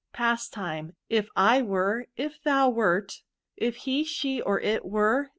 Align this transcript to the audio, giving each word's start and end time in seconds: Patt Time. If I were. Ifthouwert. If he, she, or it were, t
Patt 0.13 0.45
Time. 0.51 0.95
If 1.11 1.29
I 1.35 1.61
were. 1.61 2.07
Ifthouwert. 2.17 3.21
If 3.55 3.75
he, 3.85 4.03
she, 4.03 4.41
or 4.41 4.59
it 4.59 4.83
were, 4.83 5.25
t 5.25 5.29